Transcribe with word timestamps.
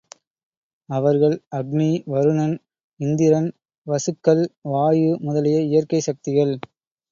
அவர்கள் 0.89 1.35
அக்னி, 1.51 1.89
வருணன், 2.05 2.55
இந்திரன், 2.99 3.49
வசுக்கள், 3.87 4.43
வாயு 4.71 5.13
முதலிய 5.21 5.59
இயற்கைச் 5.63 6.07
சக்திகள். 6.09 6.55